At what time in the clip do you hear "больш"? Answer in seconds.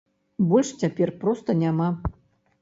0.53-0.71